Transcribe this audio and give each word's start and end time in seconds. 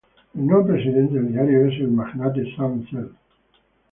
El 0.33 0.47
nuevo 0.47 0.65
presidente 0.65 1.13
del 1.13 1.31
diario 1.31 1.67
es 1.67 1.79
el 1.79 1.91
magnate 1.91 2.43
Sam 2.55 2.83
Zell. 2.89 3.11